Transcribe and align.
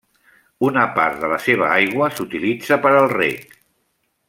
Una 0.69 0.85
part 0.95 1.19
de 1.25 1.29
la 1.33 1.37
seva 1.49 1.67
aigua 1.75 2.09
s'utilitza 2.17 2.81
per 2.87 2.95
al 3.03 3.07
reg. 3.15 3.49